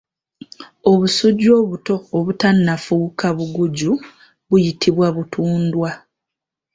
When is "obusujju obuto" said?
0.91-1.95